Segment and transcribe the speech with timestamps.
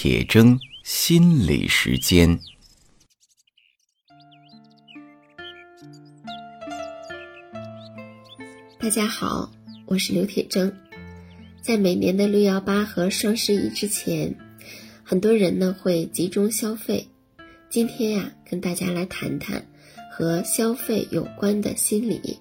[0.00, 2.38] 铁铮心理时间。
[8.78, 9.50] 大家好，
[9.86, 10.72] 我是刘铁铮。
[11.60, 14.32] 在每年的六幺八和双十一之前，
[15.02, 17.04] 很多人呢会集中消费。
[17.68, 19.60] 今天呀，跟大家来谈谈
[20.12, 22.38] 和消费有关的心理。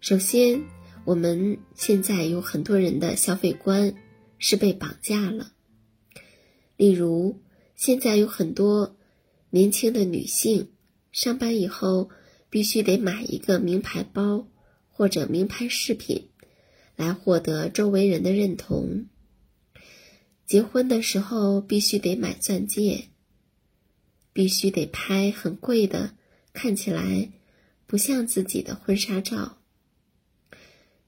[0.00, 0.58] 首先，
[1.04, 3.94] 我们现在有很多人的消费观
[4.38, 5.50] 是被绑架了。
[6.76, 7.40] 例如，
[7.76, 8.96] 现在有很多
[9.50, 10.68] 年轻的女性
[11.12, 12.10] 上班以后
[12.50, 14.46] 必须得买一个名牌包
[14.90, 16.28] 或者名牌饰品，
[16.96, 19.06] 来获得周围人的认同。
[20.46, 23.08] 结婚的时候必须得买钻戒。
[24.36, 26.16] 必须得拍很贵的，
[26.52, 27.30] 看起来
[27.86, 29.58] 不像自己的婚纱照。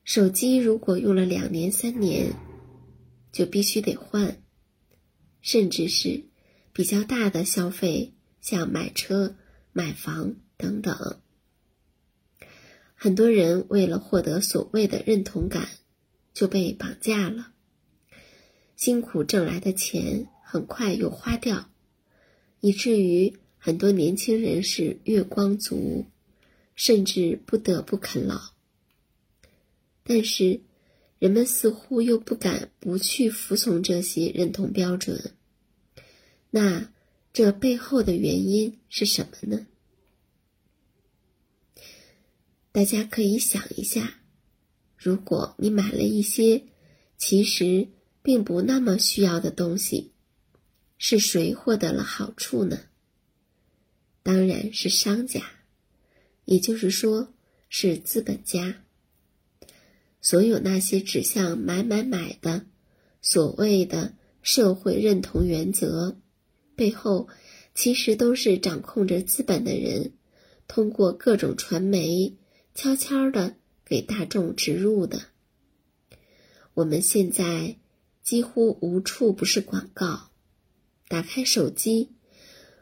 [0.04, 2.32] 手机如果用了两年三年，
[3.32, 4.40] 就必须得换，
[5.46, 6.24] 甚至是
[6.72, 9.36] 比较大的消费，像买车、
[9.72, 11.20] 买房等等。
[12.96, 15.68] 很多人为了获得所谓的认同感，
[16.34, 17.52] 就被绑架了。
[18.74, 21.70] 辛苦挣来的钱很快又花掉。
[22.58, 26.06] 以至于很多年轻人是月光族，
[26.74, 28.50] 甚至不得不啃老。
[30.02, 30.60] 但是，
[31.20, 35.35] 人们似乎又不敢不去服从这些认同标准。
[36.58, 36.90] 那
[37.34, 39.66] 这背后的原因是什么呢？
[42.72, 44.20] 大家可以想一下：
[44.96, 46.62] 如果你买了一些
[47.18, 47.88] 其实
[48.22, 50.12] 并不那么需要的东西。
[50.96, 52.84] 是谁获得了好处呢？
[54.22, 55.42] 当然是商家，
[56.46, 57.34] 也就是说
[57.68, 58.82] 是资本家。
[60.22, 62.64] 所有那些指向买买买的
[63.20, 66.18] 所谓的社会认同原则，
[66.76, 67.28] 背后
[67.74, 70.12] 其实都是掌控着资本的人，
[70.68, 72.36] 通过各种传媒
[72.74, 75.22] 悄悄的给大众植入的。
[76.74, 77.76] 我们现在
[78.22, 80.30] 几乎无处不是广告。
[81.08, 82.10] 打开手机，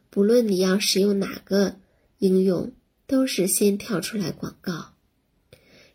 [0.08, 1.76] 不论你要使用哪个
[2.18, 2.72] 应用，
[3.06, 4.94] 都是先跳出来广告，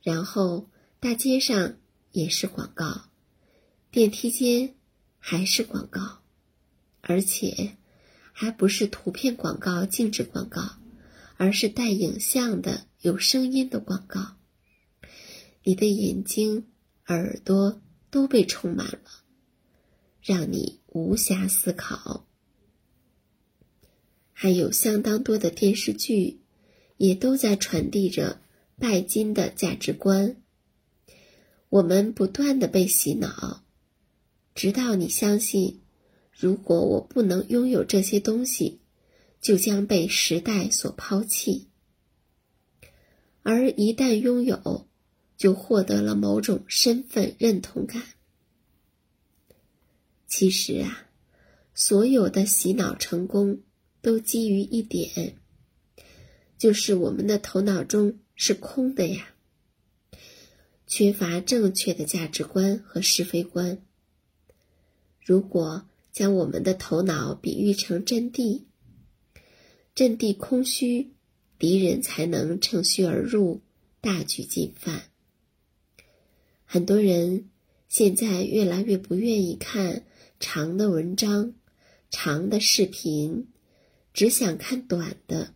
[0.03, 1.77] 然后大街上
[2.11, 3.09] 也是广告，
[3.89, 4.75] 电梯间
[5.17, 6.19] 还是广告，
[7.01, 7.75] 而且
[8.41, 10.77] 还不是图片广告、静止广告，
[11.35, 14.37] 而是带影像的、有声音的广告。
[15.65, 16.65] 你的眼睛、
[17.07, 19.01] 耳朵都被充满了，
[20.21, 20.79] 让你。
[20.91, 22.25] 无暇思考，
[24.31, 26.39] 还有相当多的电视剧，
[26.97, 28.41] 也都在传递着
[28.77, 30.37] 拜金的价值观。
[31.67, 33.63] 我们不断的被洗脑，
[34.55, 35.81] 直到你相信，
[36.39, 38.79] 如果我不能拥有这些东西，
[39.41, 41.67] 就将被时代所抛弃。
[43.43, 44.87] 而一旦拥有，
[45.35, 48.01] 就获得了某种身份认同感。
[50.27, 51.09] 其实啊，
[51.73, 53.61] 所有的洗脑成功
[54.01, 55.35] 都基于一点，
[56.57, 59.33] 就是我们的头脑中是空的呀，
[60.87, 63.83] 缺乏正确的价值观和是非观。
[65.19, 68.67] 如果将我们的头脑比喻成阵地，
[69.95, 71.11] 阵地空虚，
[71.57, 73.61] 敌人才能乘虚而入，
[74.01, 75.03] 大举进犯。
[76.65, 77.49] 很多人
[77.87, 80.05] 现在越来越不愿意看。
[80.41, 81.53] 长的文章，
[82.09, 83.49] 长的视频，
[84.13, 85.53] 只想看短的。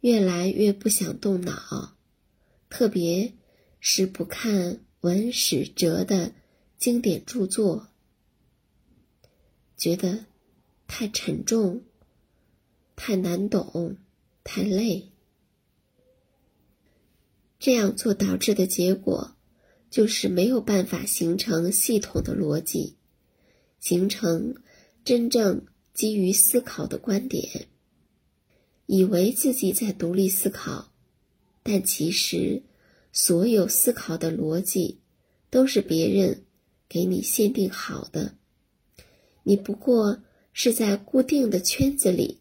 [0.00, 1.96] 越来越不想动脑，
[2.68, 3.32] 特别
[3.78, 6.32] 是不看文史哲的
[6.78, 7.91] 经典著作，
[9.82, 10.26] 觉得
[10.86, 11.82] 太沉重、
[12.94, 13.96] 太难懂、
[14.44, 15.10] 太累。
[17.58, 19.34] 这样做导致的结果，
[19.90, 22.94] 就是没有办法形成系统的逻辑。
[23.80, 24.54] 形成
[25.04, 27.66] 真正基于思考的观点，
[28.86, 30.92] 以为自己在独立思考，
[31.64, 32.62] 但其实
[33.10, 35.00] 所有思考的逻辑
[35.50, 36.44] 都是别人
[36.88, 38.36] 给你限定好的，
[39.42, 40.22] 你不过
[40.52, 42.40] 是在固定的圈子里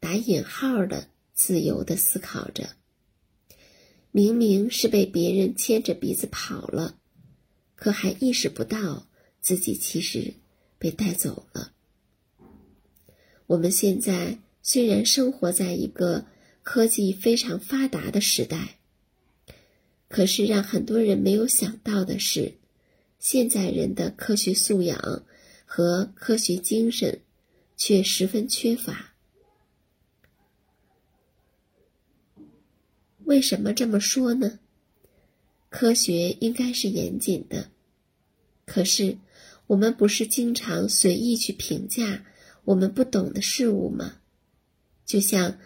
[0.00, 2.70] 打引号的自由的思考着，
[4.10, 6.98] 明明是被别人牵着鼻子跑了，
[7.74, 9.08] 可还意识不到
[9.40, 10.34] 自己其实。
[10.78, 11.72] 被带走了。
[13.46, 16.26] 我们现在虽然生活在一个
[16.62, 18.78] 科技非常发达的时代，
[20.06, 22.58] 可是让很多人没有想到的是，
[23.18, 25.24] 现在人的科学素养
[25.66, 27.20] 和科学精神
[27.76, 29.12] 却十分缺乏。
[33.24, 34.60] 为什么这么说呢？
[35.68, 37.70] 科学应该是严谨的，
[38.64, 39.18] 可是
[39.66, 42.24] 我们不是经常随意去评价
[42.64, 44.20] 我们不懂的事物吗？
[45.04, 45.58] 就像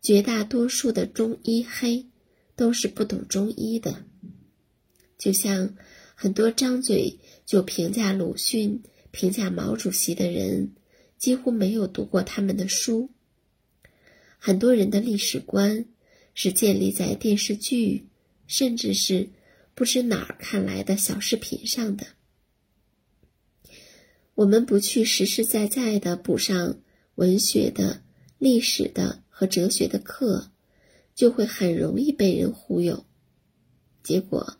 [0.00, 2.06] 绝大多数的中医黑
[2.54, 4.04] 都是不懂中医的，
[5.18, 5.76] 就像
[6.14, 8.80] 很多张嘴就评价鲁迅、
[9.18, 10.70] 评价毛主席的人，
[11.16, 13.10] 几乎没有读过他们的书。
[14.38, 15.86] 很多人的历史观
[16.34, 18.06] 是建立在电视剧，
[18.46, 19.28] 甚至是
[19.74, 22.06] 不知哪儿看来的小视频上的。
[24.36, 26.78] 我们不去实实在在的补上
[27.16, 28.02] 文学的。
[28.38, 30.52] 历史的和哲学的课，
[31.16, 33.04] 就会很容易被人忽悠。
[34.04, 34.58] 结果，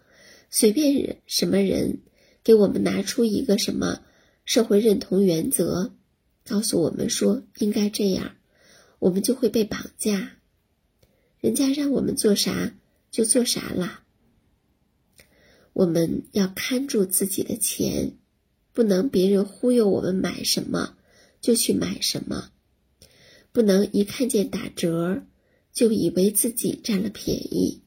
[0.50, 2.00] 随便人什么人
[2.42, 4.02] 给我们拿出一个什么
[4.48, 5.92] 社会认同原则，
[6.46, 8.36] 告诉我们说应该这样，
[8.98, 10.38] 我们就会被绑架。
[11.38, 12.74] 人家让我们做啥
[13.10, 14.04] 就做啥啦。
[15.74, 18.16] 我们要看住自己的钱，
[18.72, 20.96] 不能别人忽悠我们买什么
[21.42, 22.50] 就去买什么。
[23.52, 25.26] 不能一看见打折，
[25.74, 27.82] 就以为自己占了便宜。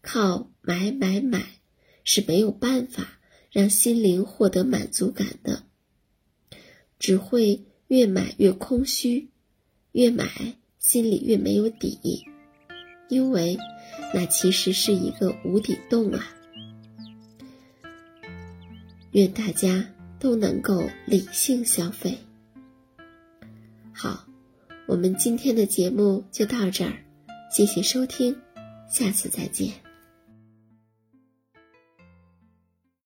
[0.00, 1.60] 靠买买买
[2.04, 3.18] 是没有办法
[3.50, 5.64] 让心灵获得满足感的，
[6.98, 9.28] 只会越买越空虚，
[9.92, 12.24] 越买心里越没有底，
[13.08, 13.58] 因为
[14.14, 16.34] 那其实是一个无底洞啊！
[19.12, 19.84] 愿大家
[20.20, 22.16] 都能够理性消费。
[23.92, 24.24] 好，
[24.86, 26.92] 我们今天的节目就到这儿，
[27.50, 28.34] 谢谢收听，
[28.88, 29.89] 下次再见。